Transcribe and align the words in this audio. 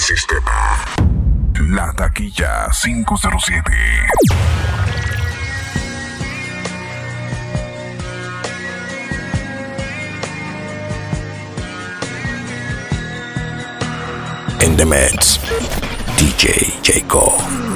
sistema. 0.00 0.84
La 1.68 1.92
taquilla 1.92 2.68
507. 2.72 4.06
In 14.62 14.76
the 14.76 14.84
Mets, 14.84 15.38
DJ 16.16 16.80
Jacob. 16.82 17.75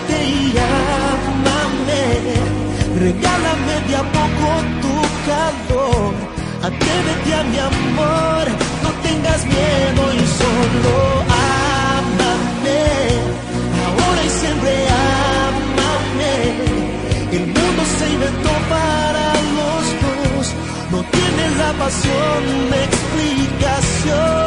Acércate 0.00 0.24
y 0.24 0.54
ámame, 0.58 2.02
regálame 2.98 3.74
de 3.88 3.96
a 3.96 4.02
poco 4.02 4.48
tu 4.82 4.94
calor. 5.26 6.14
Atrévete 6.62 7.34
a 7.34 7.42
mi 7.44 7.58
amor, 7.58 8.44
no 8.82 8.90
tengas 9.02 9.44
miedo 9.46 10.12
y 10.12 10.26
solo 10.38 10.94
ámame. 11.98 12.82
Ahora 13.86 14.24
y 14.24 14.30
siempre 14.30 14.88
ámame. 15.48 16.34
El 17.32 17.46
mundo 17.46 17.82
se 17.98 18.12
inventó 18.12 18.50
para 18.68 19.32
los 19.56 19.84
dos, 20.02 20.54
no 20.90 21.02
tiene 21.10 21.44
la 21.58 21.72
pasión 21.72 22.70
de 22.70 22.84
explicación. 22.84 24.39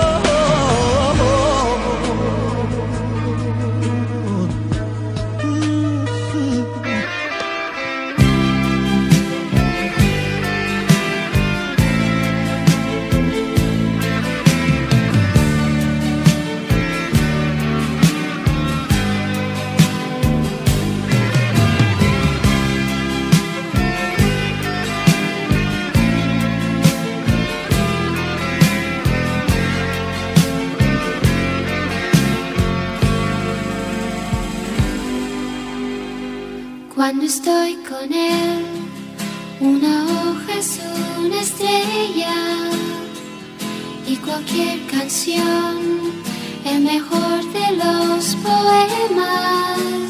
Mejor 46.84 47.40
de 47.54 47.78
los 47.78 48.36
poemas. 48.36 50.10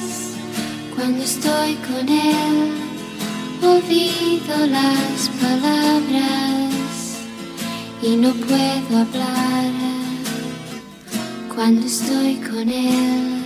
Cuando 0.95 1.23
estoy 1.23 1.75
con 1.87 2.09
él, 2.09 2.71
olvido 3.61 4.55
las 4.67 5.29
palabras 5.41 6.73
y 8.01 8.15
no 8.15 8.31
puedo 8.33 9.01
hablar. 9.01 9.71
Cuando 11.53 11.85
estoy 11.85 12.35
con 12.37 12.69
él. 12.69 13.43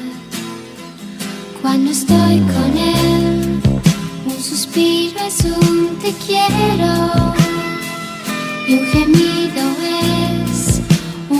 Cuando 1.61 1.91
estoy 1.91 2.39
con 2.39 2.77
él, 2.77 3.59
un 4.25 4.43
suspiro 4.43 5.19
es 5.25 5.43
un 5.43 5.97
te 6.01 6.13
quiero 6.25 7.33
y 8.67 8.75
un 8.75 8.85
gemido 8.85 9.63
es 9.81 10.26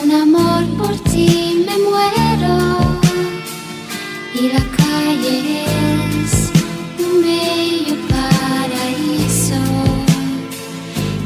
un 0.08 0.14
amor 0.14 0.64
por 0.78 0.96
ti 1.12 1.66
me 1.68 1.78
muero 1.80 2.56
y 4.34 4.48
la 4.54 4.64
calle 4.78 5.66
es 6.24 6.52
un 7.06 7.22
bello 7.22 7.96
paraíso 8.14 9.62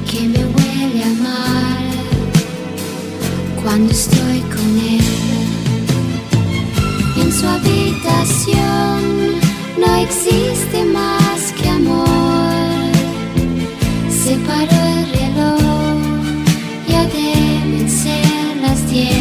que 0.09 0.22
me 0.22 0.44
huele 0.53 1.03
a 1.03 1.14
mar 1.22 1.84
cuando 3.62 3.91
estoy 3.91 4.40
con 4.56 4.70
él. 4.96 5.09
En 7.22 7.31
su 7.31 7.46
habitación 7.47 9.00
no 9.78 9.96
existe 9.96 10.86
más 10.86 11.21
ser 18.91 19.21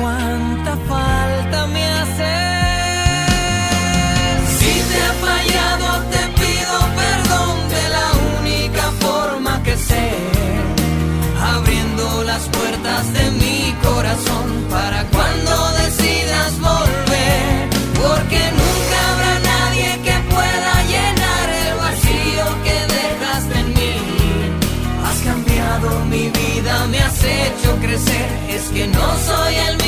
cuánta 0.00 0.76
falta 0.88 1.66
me 1.66 1.84
haces. 1.98 2.26
Si 4.58 4.72
te 4.90 4.98
ha 5.08 5.12
fallado, 5.26 5.88
te 6.12 6.22
pido 6.40 6.76
perdón 7.02 7.54
de 7.74 7.84
la 7.96 8.08
única 8.38 8.84
forma 9.04 9.52
que 9.64 9.76
sé, 9.76 10.08
abriendo 11.54 12.04
las 12.24 12.42
puertas 12.48 13.12
de 13.12 13.24
mi 13.42 13.74
corazón 13.82 14.46
para 14.70 15.00
cuando 15.14 15.52
decidas 15.82 16.50
volver, 16.60 17.68
porque 18.02 18.40
nunca 18.60 18.98
habrá 19.10 19.34
nadie 19.52 19.88
que 20.06 20.16
pueda 20.34 20.72
llenar 20.94 21.46
el 21.64 21.70
vacío 21.84 22.44
que 22.64 22.76
dejaste 22.96 23.56
en 23.64 23.68
mí. 23.78 23.96
Has 25.06 25.18
cambiado 25.30 25.88
mi 26.06 26.24
vida, 26.30 26.86
me 26.86 26.98
has 27.00 27.20
hecho 27.24 27.76
crecer, 27.80 28.28
es 28.48 28.64
que 28.74 28.86
no 28.86 29.06
soy 29.26 29.54
el 29.54 29.76
mismo. 29.76 29.87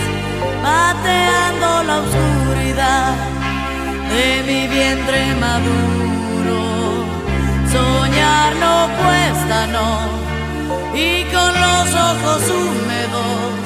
pateando 0.63 1.83
la 1.83 1.99
oscuridad 1.99 3.15
de 4.13 4.43
mi 4.47 4.67
vientre 4.67 5.19
maduro. 5.39 6.59
Soñar 7.71 8.55
no 8.55 8.75
cuesta, 9.01 9.67
no, 9.67 9.89
y 10.93 11.23
con 11.33 11.51
los 11.65 11.87
ojos 12.09 12.41
húmedos 12.49 13.61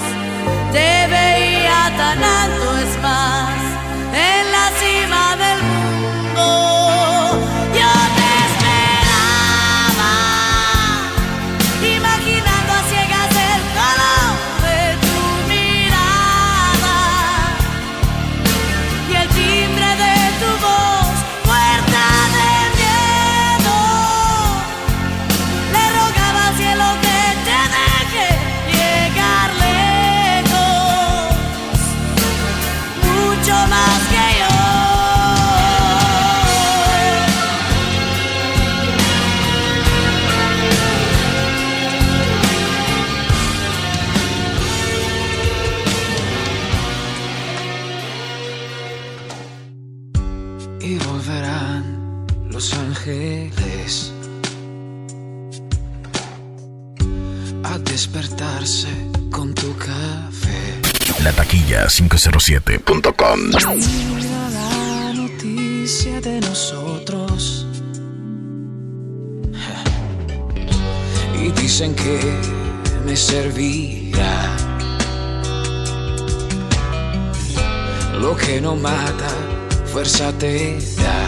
te 0.71 1.07
veía 1.07 1.81
tan 1.97 2.19
alto, 2.41 2.77
es 2.85 3.01
más, 3.01 3.57
en 4.29 4.51
la 4.55 4.65
cima 4.81 5.35
del 5.43 5.59
mundo. 5.63 6.94
noticia 65.13 66.19
de 66.21 66.41
nosotros. 66.41 67.67
Y 71.39 71.51
dicen 71.51 71.93
que 71.93 72.19
me 73.05 73.15
servirá. 73.15 74.57
Lo 78.19 78.35
que 78.35 78.59
no 78.59 78.75
mata, 78.75 79.29
fuerza 79.85 80.33
te 80.33 80.79
da. 80.97 81.27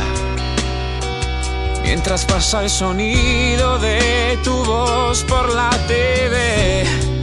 Mientras 1.83 2.25
pasa 2.25 2.63
el 2.63 2.71
sonido 2.71 3.77
de 3.77 4.39
tu 4.43 4.51
voz 4.65 5.23
por 5.25 5.53
la 5.53 5.69
TV 5.87 7.16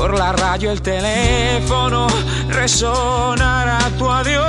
por 0.00 0.16
la 0.18 0.32
radio 0.32 0.70
el 0.70 0.80
teléfono 0.80 2.06
resonará 2.48 3.80
tu 3.98 4.10
adiós 4.10 4.40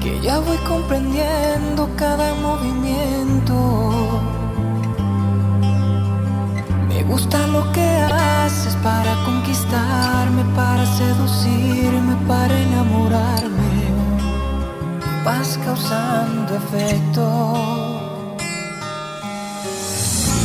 Que 0.00 0.20
ya 0.20 0.38
voy 0.38 0.58
comprendiendo 0.58 1.88
cada 1.96 2.34
movimiento. 2.34 3.56
Gusta 7.08 7.46
lo 7.46 7.70
que 7.72 7.88
haces 8.12 8.74
para 8.82 9.14
conquistarme, 9.24 10.44
para 10.54 10.84
seducirme, 10.86 12.16
para 12.26 12.58
enamorarme. 12.58 13.70
Vas 15.24 15.58
causando 15.64 16.54
efecto. 16.54 17.22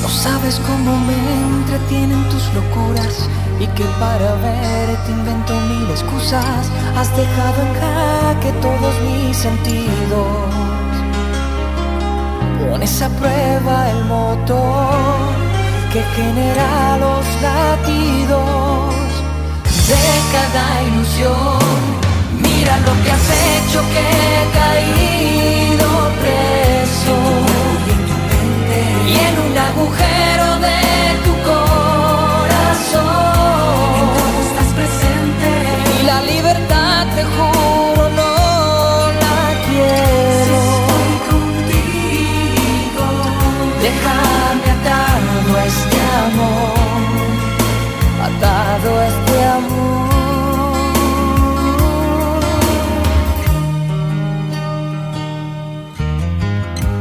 No 0.01 0.09
sabes 0.09 0.59
cómo 0.67 0.97
me 0.97 1.17
entretienen 1.57 2.23
tus 2.29 2.53
locuras 2.53 3.29
y 3.59 3.67
que 3.67 3.85
para 3.99 4.35
verte 4.35 5.11
invento 5.11 5.53
mil 5.69 5.89
excusas. 5.89 6.69
Has 6.97 7.15
dejado 7.15 7.61
en 7.65 7.73
jaque 7.81 8.51
todos 8.61 8.93
mis 9.07 9.37
sentidos. 9.37 10.49
Pones 12.59 13.01
a 13.01 13.09
prueba 13.09 13.89
el 13.89 14.05
motor 14.05 15.40
que 15.93 16.01
genera 16.15 16.97
los 16.99 17.25
latidos 17.41 18.93
de 19.89 20.03
cada 20.31 20.83
ilusión. 20.83 21.59
Mira 22.41 22.77
lo 22.79 22.93
que 23.03 23.11
has 23.11 23.27
hecho 23.29 23.81
que 23.93 23.99
he 23.99 25.20
atado 48.81 48.99
a 48.99 49.07
este 49.07 49.43
amor. 49.43 50.01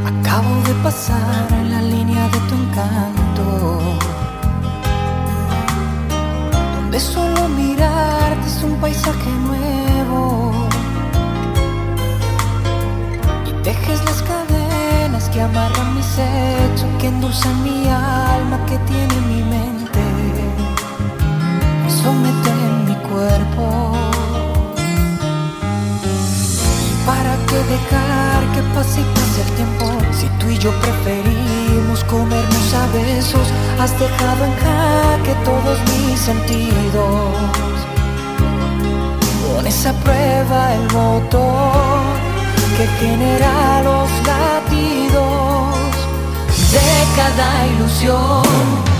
Acabo 0.05 0.61
de 0.67 0.73
pasar 0.83 1.47
en 1.51 1.71
la 1.71 1.81
línea 1.81 2.27
de 2.29 2.39
tu 2.47 2.55
encanto, 2.55 3.79
donde 6.75 6.99
solo 6.99 7.47
mirarte 7.49 8.47
es 8.47 8.63
un 8.63 8.75
paisaje 8.79 9.29
nuevo. 9.47 10.67
Y 13.47 13.63
tejes 13.63 14.03
las 14.05 14.21
cadenas 14.23 15.29
que 15.29 15.41
amarran 15.41 15.95
mis 15.95 16.17
hechos, 16.17 16.87
que 16.99 17.07
endulzan 17.07 17.63
mi 17.63 17.87
alma, 17.87 18.57
que 18.67 18.77
tiene 18.89 19.15
mi 19.29 19.41
mente, 19.43 19.80
me 22.01 22.07
someten 22.07 22.85
mi 22.85 22.95
cuerpo. 23.09 23.91
¿Para 27.05 27.35
qué 27.47 27.59
dejar 27.73 28.43
que 28.53 28.61
pase 28.73 29.01
y 29.01 29.03
pase 29.03 29.41
el 29.41 29.51
tiempo? 29.55 29.85
Si 30.11 30.27
tú 30.39 30.49
y 30.49 30.57
yo 30.57 30.71
preferimos 30.79 32.03
comernos 32.05 32.73
a 32.73 32.87
besos, 32.93 33.47
has 33.79 33.91
dejado 33.99 34.45
en 34.45 34.53
jaque 34.63 35.33
todos 35.43 35.79
mis 35.91 36.19
sentidos. 36.19 37.35
Pones 39.47 39.85
a 39.85 39.93
prueba 39.93 40.73
el 40.73 40.83
motor 40.93 42.01
que 42.77 42.87
genera 42.99 43.81
los 43.83 44.09
latidos 44.25 45.75
de 46.71 46.89
cada 47.15 47.67
ilusión. 47.67 48.90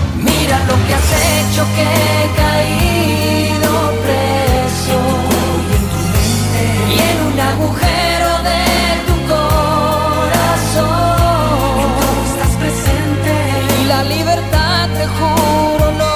Mira 0.42 0.58
lo 0.66 0.76
que 0.88 0.94
has 0.96 1.10
hecho 1.30 1.62
que 1.76 1.84
he 1.84 2.22
caído 2.42 3.72
preso. 4.06 4.98
Y 6.90 6.98
en 7.10 7.18
un 7.30 7.38
agujero 7.52 8.32
de 8.50 8.64
tu 9.08 9.16
corazón. 9.34 10.80
Estás 12.30 12.54
presente. 12.62 13.32
Y 13.82 13.84
la 13.86 14.02
libertad 14.04 14.82
te 14.98 15.06
juro 15.18 15.86
no 16.02 16.16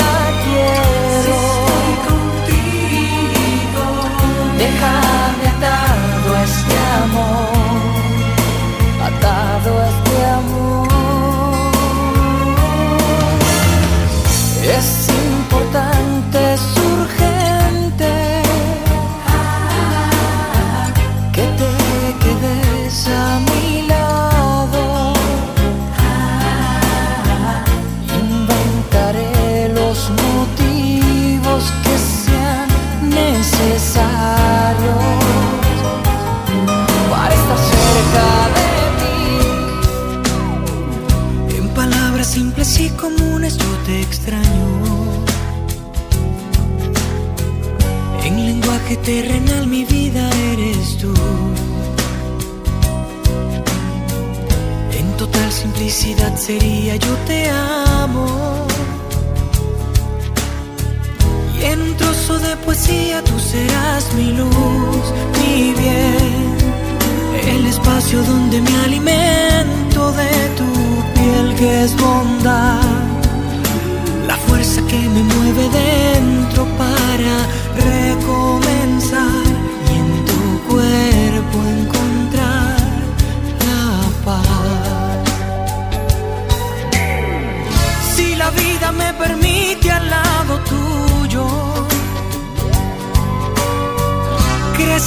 la 0.00 0.18
quiero. 0.44 1.36
Contigo 2.08 3.86
déjame 4.56 5.44
atado 5.54 5.95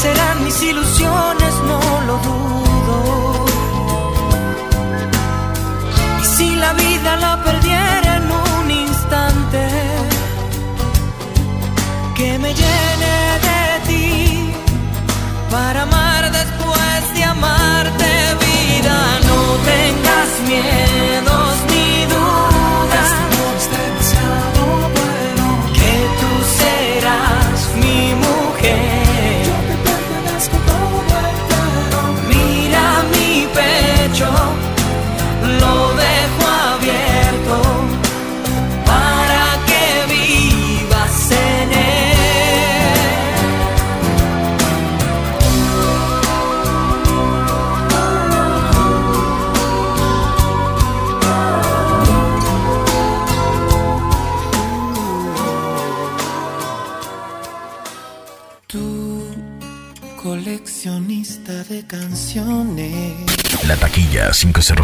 crecerán 0.02 0.44
mis 0.46 0.62
ilusiones, 0.62 1.54
no 1.68 1.80
lo 2.08 2.18
dudo. 2.20 3.46
Y 6.22 6.26
si 6.26 6.56
la 6.56 6.72
vida 6.74 7.18
la 7.18 7.39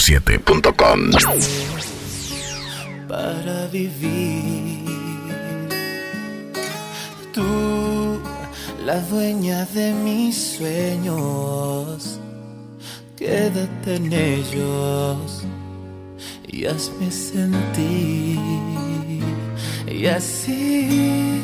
507.com. 0.05 1.09
para 3.07 3.65
vivir. 3.71 4.85
Tú, 7.33 8.21
la 8.85 9.00
dueña 9.09 9.65
de 9.65 9.93
mis 9.93 10.38
sueños, 10.57 12.19
quédate 13.17 13.95
en 13.95 14.13
ellos 14.13 15.43
y 16.50 16.65
hazme 16.67 17.09
sentir. 17.09 18.38
Y 19.88 20.05
así, 20.05 21.41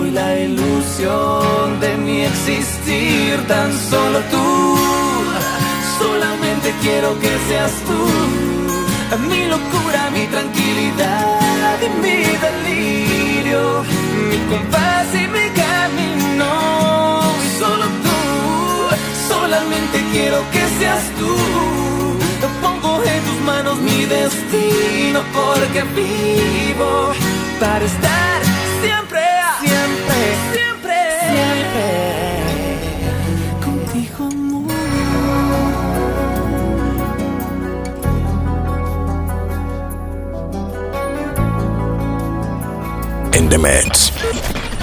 y 0.00 0.10
la 0.10 0.38
ilusión 0.38 1.80
de 1.80 1.96
mi 1.98 2.22
existir, 2.22 3.46
tan 3.46 3.70
solo 3.90 4.18
tú. 4.30 4.78
Solamente 5.98 6.74
quiero 6.82 7.18
que 7.20 7.32
seas 7.48 7.72
tú, 7.88 9.18
mi 9.28 9.46
locura, 9.46 10.10
mi 10.12 10.26
tranquilidad 10.26 11.76
y 11.86 11.88
mi 12.02 12.18
delirio, 12.46 13.84
mi 14.28 14.38
compás 14.50 15.06
y 15.14 15.26
mi 15.36 15.46
camino. 15.62 16.50
Y 17.46 17.58
solo 17.60 17.86
tú, 18.04 18.18
solamente 19.28 19.96
quiero 20.12 20.38
que 20.52 20.62
seas 20.78 21.04
tú. 21.18 21.32
Pongo 22.60 23.02
en 23.02 23.20
tus 23.24 23.40
manos 23.44 23.78
mi 23.78 24.04
destino 24.06 25.20
porque 25.34 25.82
vivo 25.94 27.12
para 27.60 27.84
estar 27.84 28.31
Mets, 43.58 44.10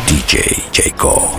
DJ 0.08 0.72
Jacob. 0.72 1.39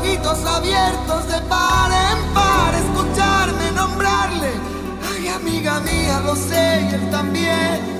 ojitos 0.00 0.44
abiertos 0.44 1.26
de 1.28 1.40
par 1.48 1.90
en 1.90 2.34
par, 2.34 2.74
escucharme 2.74 3.72
nombrarle. 3.72 4.50
Ay, 5.10 5.28
amiga 5.28 5.80
mía, 5.80 6.20
lo 6.24 6.34
sé 6.34 6.86
y 6.90 6.94
él 6.94 7.10
también. 7.10 7.96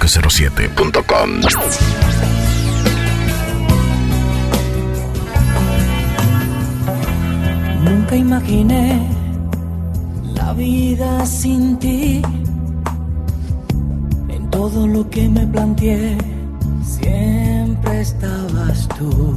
507.com. 0.00 1.28
Nunca 7.84 8.16
imaginé 8.16 9.06
la 10.34 10.54
vida 10.54 11.26
sin 11.26 11.78
ti. 11.78 12.22
En 14.28 14.48
todo 14.50 14.86
lo 14.86 15.08
que 15.10 15.28
me 15.28 15.46
planteé, 15.46 16.16
siempre 16.82 18.00
estabas 18.00 18.88
tú. 18.98 19.36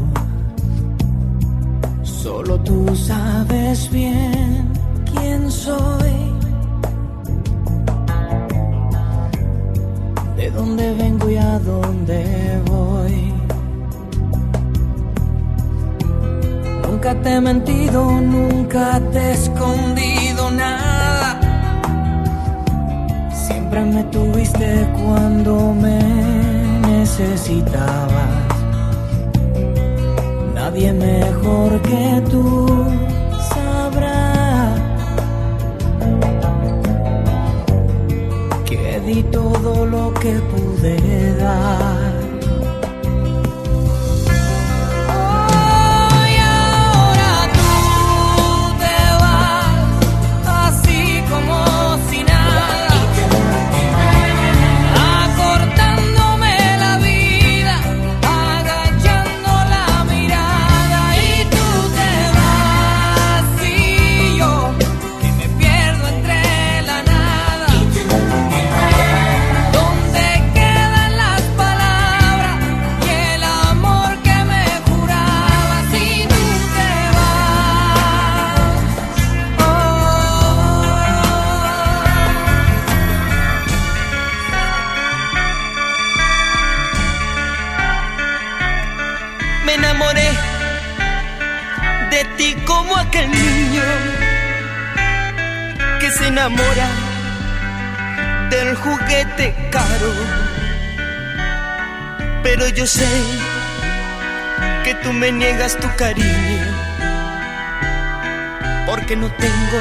Solo 2.04 2.58
tú 2.62 2.96
sabes 2.96 3.92
bien 3.92 4.72
quién 5.12 5.52
soy. 5.52 6.03
Dónde 10.56 10.94
vengo 10.94 11.30
y 11.30 11.38
a 11.38 11.60
dónde 11.60 12.62
voy. 12.66 13.34
Nunca 16.84 17.16
te 17.22 17.30
he 17.36 17.42
mentido, 17.42 18.22
nunca 18.22 19.00
te 19.12 19.20
he 19.20 19.34
escondido 19.34 20.52
nada. 20.52 21.40
Siempre 23.34 23.82
me 23.82 24.04
tuviste 24.06 24.88
cuando 25.04 25.74
me 25.74 26.00
necesitabas. 26.88 28.44
Nadie 30.54 30.94
mejor 30.94 31.82
que 31.82 32.24
tú 32.32 32.86
di 39.14 39.22
todo 39.24 39.86
lo 39.86 40.12
que 40.16 40.34
pude 40.50 41.36
dar. 41.38 42.23
Me 105.24 105.32
niegas 105.32 105.78
tu 105.78 105.88
cariño 105.96 106.68
porque 108.86 109.16
no 109.16 109.32
tengo 109.32 109.80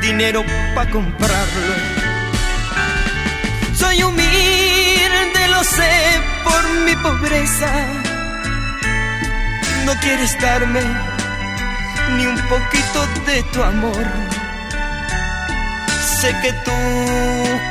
dinero 0.00 0.44
para 0.74 0.90
comprarlo. 0.90 1.74
Soy 3.76 4.02
humilde, 4.02 5.42
lo 5.50 5.62
sé 5.62 5.92
por 6.42 6.62
mi 6.84 6.96
pobreza. 6.96 7.70
No 9.84 9.94
quieres 10.00 10.36
darme 10.40 10.82
ni 12.16 12.26
un 12.26 12.38
poquito 12.48 12.98
de 13.28 13.42
tu 13.52 13.62
amor. 13.62 14.04
Sé 16.20 16.34
que 16.42 16.52
tú 16.66 16.78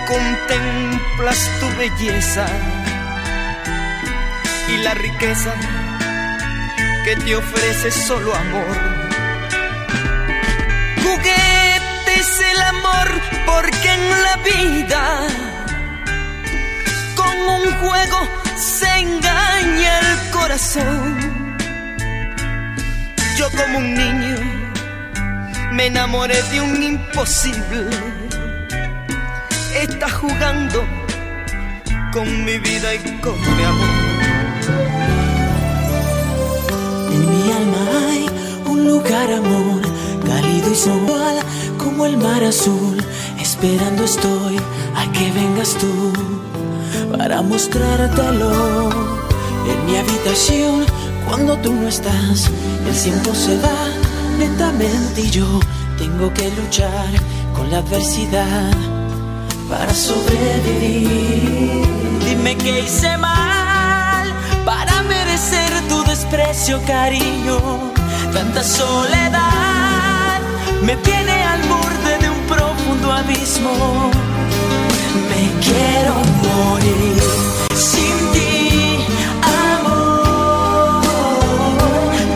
contemplas 0.08 1.40
tu 1.60 1.68
belleza 1.78 2.46
y 4.70 4.78
la 4.78 4.94
riqueza 4.94 5.52
que 7.06 7.16
te 7.18 7.36
ofrece 7.36 7.92
solo 7.92 8.34
amor. 8.34 8.78
Juguete 11.04 12.14
es 12.20 12.40
el 12.52 12.62
amor 12.64 13.08
porque 13.46 13.94
en 13.94 14.10
la 14.26 14.36
vida 14.38 15.28
con 17.16 17.38
un 17.58 17.72
juego 17.74 18.20
se 18.58 18.88
engaña 19.02 20.00
el 20.00 20.32
corazón. 20.32 21.58
Yo 23.38 23.52
como 23.52 23.78
un 23.78 23.94
niño 23.94 24.38
me 25.74 25.86
enamoré 25.86 26.42
de 26.42 26.60
un 26.60 26.82
imposible. 26.82 27.86
Está 29.76 30.10
jugando 30.10 30.84
con 32.12 32.46
mi 32.46 32.58
vida 32.58 32.96
y 32.96 33.00
con 33.22 33.40
mi 33.58 33.64
amor. 33.64 34.15
Mi 37.46 37.52
alma 37.52 37.78
hay 38.10 38.26
un 38.68 38.88
lugar, 38.88 39.32
amor, 39.32 39.82
cálido 40.26 40.72
y 40.72 40.76
sensual, 40.76 41.38
como 41.78 42.06
el 42.06 42.18
mar 42.18 42.44
azul. 42.44 42.98
Esperando 43.40 44.04
estoy 44.04 44.58
a 44.96 45.12
que 45.12 45.32
vengas 45.32 45.76
tú 45.76 46.14
para 47.18 47.42
mostrártelo. 47.42 48.90
En 49.72 49.86
mi 49.86 49.96
habitación, 49.98 50.86
cuando 51.28 51.58
tú 51.58 51.74
no 51.74 51.88
estás, 51.88 52.52
el 52.88 52.96
tiempo 53.02 53.34
se 53.34 53.58
va 53.60 53.90
lentamente 54.40 55.22
y 55.22 55.30
yo 55.30 55.60
tengo 55.98 56.34
que 56.34 56.52
luchar 56.52 57.10
con 57.56 57.70
la 57.72 57.78
adversidad 57.80 58.72
para 59.70 59.94
sobrevivir. 59.94 61.86
Dime 62.26 62.56
que 62.58 62.82
hice 62.82 63.18
mal 63.18 63.55
merecer 65.36 65.72
tu 65.90 66.02
desprecio, 66.04 66.82
cariño. 66.88 67.60
Tanta 68.34 68.64
soledad 68.64 70.40
me 70.82 70.96
tiene 70.98 71.44
al 71.44 71.62
borde 71.64 72.18
de 72.22 72.30
un 72.30 72.42
profundo 72.48 73.12
abismo. 73.12 74.12
Me 75.30 75.44
quiero 75.66 76.14
morir 76.46 77.22
sin 77.76 78.16
ti, 78.34 79.06
amor. 79.74 81.02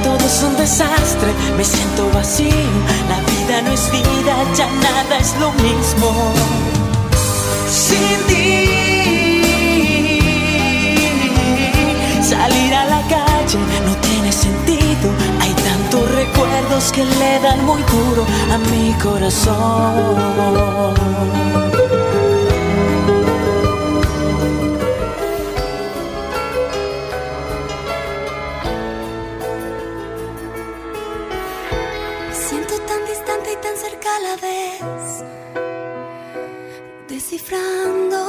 Todo 0.04 0.26
es 0.26 0.44
un 0.44 0.58
desastre, 0.58 1.32
me 1.56 1.64
siento 1.64 2.10
vacío. 2.14 2.70
La 3.08 3.20
vida 3.32 3.62
no 3.62 3.72
es 3.72 3.90
vida, 3.92 4.36
ya 4.58 4.68
nada 4.88 5.18
es 5.20 5.36
lo 5.40 5.52
mismo. 5.54 6.34
Sin 7.70 8.18
ti, 8.28 9.19
salir 12.40 12.74
a 12.74 12.86
la 12.86 13.02
calle 13.16 13.60
no 13.88 13.94
tiene 14.08 14.32
sentido. 14.32 15.08
Hay 15.42 15.54
tantos 15.70 16.04
recuerdos 16.22 16.92
que 16.96 17.04
le 17.04 17.40
dan 17.46 17.60
muy 17.66 17.82
duro 17.96 18.24
a 18.54 18.58
mi 18.72 18.86
corazón. 19.06 20.96
Siento 32.48 32.76
tan 32.90 33.02
distante 33.12 33.48
y 33.56 33.58
tan 33.66 33.76
cerca 33.86 34.10
a 34.18 34.22
la 34.28 34.36
vez, 34.48 35.06
descifrando 37.08 38.20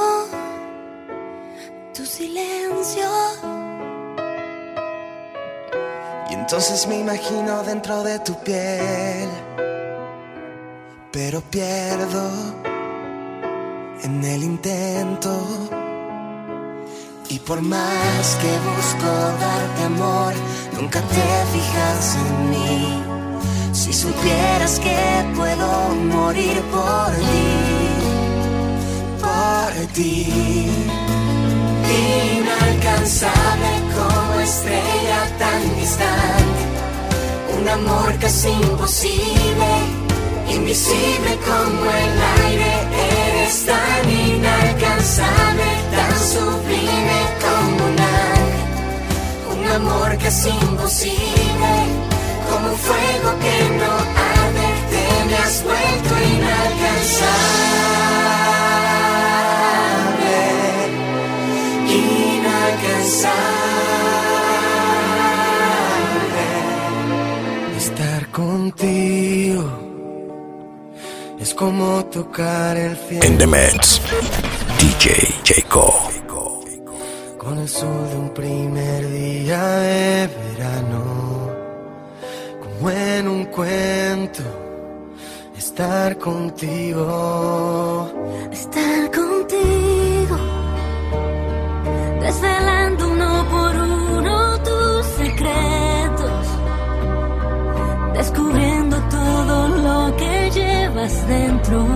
tu 1.95 2.05
silencio. 2.05 3.60
Entonces 6.53 6.89
me 6.89 6.99
imagino 6.99 7.63
dentro 7.63 8.03
de 8.03 8.19
tu 8.19 8.35
piel, 8.43 9.29
pero 11.13 11.41
pierdo 11.43 12.29
en 14.03 14.25
el 14.25 14.43
intento. 14.43 15.31
Y 17.29 17.39
por 17.39 17.63
más 17.63 18.37
que 18.43 18.51
busco 18.69 19.13
darte 19.39 19.85
amor, 19.85 20.35
nunca 20.75 21.01
te 21.03 21.23
fijas 21.53 22.17
en 22.17 22.51
mí. 22.51 23.05
Si 23.71 23.93
supieras 23.93 24.81
que 24.81 25.33
puedo 25.37 25.95
morir 25.95 26.61
por 26.73 27.15
ti, 27.31 27.55
por 29.23 29.87
ti. 29.93 30.67
Inalcanzable 32.41 33.80
estrella 34.43 35.21
tan 35.39 35.77
distante, 35.77 36.63
un 37.59 37.69
amor 37.69 38.15
casi 38.19 38.49
imposible, 38.49 39.71
invisible 40.49 41.39
como 41.47 41.85
el 41.91 42.21
aire, 42.45 42.73
eres 43.27 43.67
tan 43.67 44.11
inalcanzable, 44.11 45.69
tan 45.95 46.19
sublime 46.33 47.21
como 47.45 47.77
un 47.91 47.99
ángel, 48.01 48.71
un 49.53 49.63
amor 49.69 50.11
casi 50.19 50.51
imposible, 50.51 51.73
como 52.49 52.65
un 52.73 52.79
fuego 52.79 53.29
que 53.43 53.57
no 53.79 53.93
arde, 54.37 54.69
te 54.91 55.05
me 55.29 55.37
has 55.37 55.57
vuelto 55.65 56.13
inalcanzable 56.35 57.71
inalcanzable. 61.93 63.70
Contigo 68.61 69.65
es 71.39 71.55
como 71.55 72.05
tocar 72.07 72.77
el 72.77 72.95
cielo 72.97 73.25
In 73.27 73.39
the 73.39 73.47
mix, 73.47 74.01
DJ 74.79 75.09
Jacob. 75.45 75.95
con 77.39 77.59
el 77.59 77.69
sol 77.69 78.07
de 78.11 78.17
un 78.17 78.35
primer 78.35 79.11
día 79.11 79.63
de 79.79 80.29
verano, 80.45 81.49
como 82.61 82.91
en 82.91 83.29
un 83.29 83.45
cuento. 83.47 84.43
Estar 85.57 86.19
contigo. 86.19 88.13
Estar 88.53 89.11
contigo, 89.11 90.37
desvelando 92.21 92.81
uno 92.81 92.90
llevas 100.91 101.29
dentro. 101.29 101.87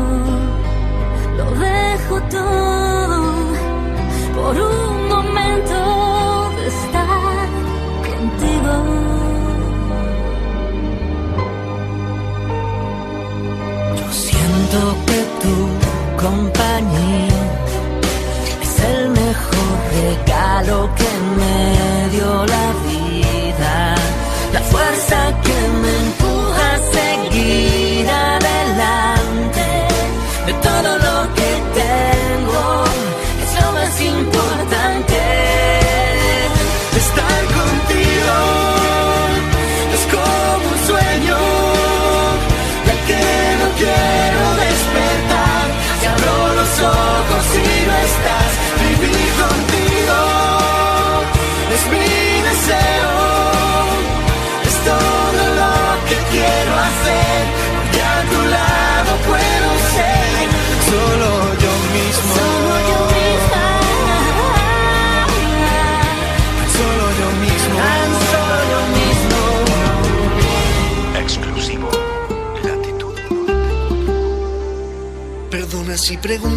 Lo 1.36 1.50
dejo 1.58 2.20
todo 2.30 3.22
por 4.34 4.56
un 4.60 4.93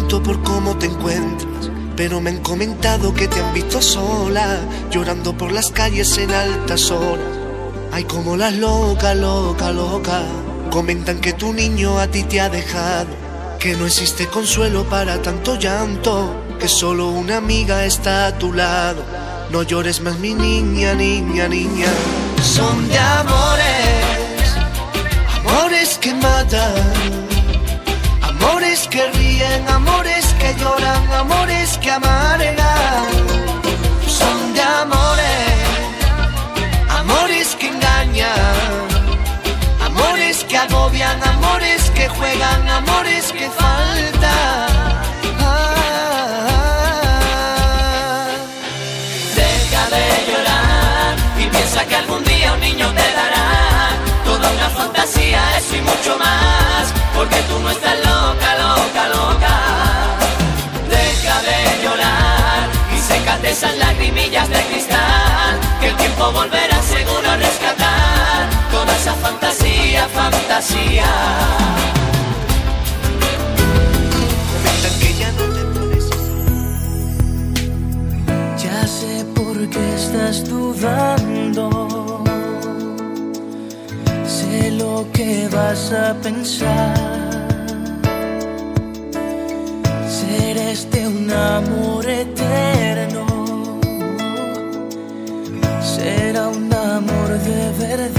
por 0.08 0.42
cómo 0.42 0.76
te 0.78 0.86
encuentras, 0.86 1.70
pero 1.94 2.18
me 2.20 2.30
han 2.30 2.38
comentado 2.38 3.12
que 3.12 3.28
te 3.28 3.40
han 3.40 3.52
visto 3.52 3.82
sola, 3.82 4.58
llorando 4.90 5.36
por 5.36 5.52
las 5.52 5.70
calles 5.70 6.16
en 6.16 6.30
altas 6.30 6.90
horas. 6.90 7.26
Ay, 7.92 8.04
como 8.04 8.34
las 8.34 8.54
loca, 8.54 9.14
loca, 9.14 9.70
loca. 9.70 10.22
Comentan 10.70 11.20
que 11.20 11.34
tu 11.34 11.52
niño 11.52 11.98
a 11.98 12.06
ti 12.06 12.22
te 12.22 12.40
ha 12.40 12.48
dejado, 12.48 13.08
que 13.58 13.76
no 13.76 13.84
existe 13.84 14.26
consuelo 14.28 14.84
para 14.84 15.20
tanto 15.20 15.56
llanto, 15.56 16.34
que 16.58 16.68
solo 16.68 17.08
una 17.08 17.36
amiga 17.36 17.84
está 17.84 18.28
a 18.28 18.38
tu 18.38 18.54
lado. 18.54 19.04
No 19.52 19.62
llores 19.62 20.00
más, 20.00 20.18
mi 20.18 20.32
niña, 20.32 20.94
niña, 20.94 21.48
niña. 21.48 21.88
Son 22.42 22.88
de 22.88 22.98
amores, 22.98 24.54
amores 25.44 25.98
que 25.98 26.14
matan. 26.14 27.27
Amores 28.40 28.86
que 28.88 29.04
ríen, 29.12 29.68
amores 29.68 30.26
que 30.38 30.54
lloran, 30.54 31.12
amores 31.12 31.78
que 31.78 31.90
amargan. 31.90 33.06
Son 34.06 34.54
de 34.54 34.62
amores, 34.62 35.54
amores 37.00 37.56
que 37.58 37.66
engañan, 37.66 38.88
amores 39.84 40.44
que 40.44 40.56
agobian, 40.56 41.22
amores 41.22 41.90
que 41.96 42.08
juegan, 42.08 42.68
amores 42.68 43.32
que 43.32 43.50
faltan. 43.50 44.68
Deja 49.34 49.82
de 49.94 50.06
llorar 50.28 51.16
y 51.38 51.44
piensa 51.54 51.84
que 51.86 51.96
algún 51.96 52.22
día 52.24 52.52
un 52.52 52.60
niño 52.60 52.86
te 52.98 53.12
dará 53.20 53.46
toda 54.24 54.50
una 54.50 54.68
fantasía, 54.70 55.40
eso 55.58 55.74
y 55.76 55.80
mucho 55.80 56.16
más, 56.18 56.27
porque 57.18 57.42
tú 57.48 57.58
no 57.58 57.68
estás 57.70 57.96
loca, 57.96 58.50
loca, 58.64 59.02
loca. 59.08 59.54
Deja 60.88 61.36
de 61.48 61.58
llorar 61.82 62.68
y 62.96 62.98
sécate 63.00 63.50
esas 63.50 63.76
lagrimillas 63.76 64.48
de 64.48 64.60
cristal, 64.70 65.54
que 65.80 65.88
el 65.88 65.96
tiempo 65.96 66.30
volverá 66.30 66.80
seguro 66.80 67.28
a 67.28 67.36
rescatar 67.36 68.38
toda 68.70 68.92
esa 68.96 69.14
fantasía, 69.14 70.06
fantasía. 70.14 71.10
Ya 78.64 78.86
sé 78.86 79.24
por 79.34 79.56
qué 79.70 79.94
estás 79.94 80.48
dudando 80.48 82.27
lo 84.70 85.06
que 85.12 85.48
vas 85.48 85.92
a 85.92 86.14
pensar. 86.22 86.96
Ser 90.08 90.56
este 90.56 91.06
un 91.06 91.30
amor 91.30 92.06
eterno. 92.06 93.26
Será 95.80 96.48
un 96.48 96.72
amor 96.72 97.28
de 97.48 97.86
verdad. 97.86 98.17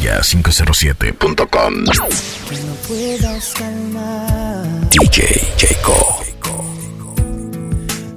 Sevilla507.com. 0.00 1.84
No 1.84 1.92
DJ 4.88 5.22
Jacob. 5.58 6.24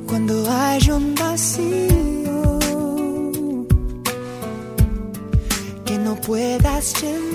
Cuando 0.07 0.49
hay 0.49 0.89
un 0.91 1.13
vacío 1.15 2.59
que 5.85 5.97
no 5.97 6.15
puedas 6.21 7.01
llenar 7.01 7.32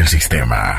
el 0.00 0.08
sistema. 0.08 0.78